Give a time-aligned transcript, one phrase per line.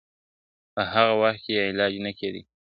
[0.73, 2.41] په هغه وخت کی یې علاج نه کېدی!.